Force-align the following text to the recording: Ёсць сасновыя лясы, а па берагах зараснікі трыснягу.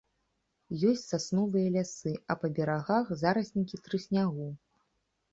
Ёсць 0.91 1.01
сасновыя 1.09 1.67
лясы, 1.75 2.13
а 2.33 2.35
па 2.43 2.49
берагах 2.55 3.11
зараснікі 3.25 3.81
трыснягу. 3.89 4.49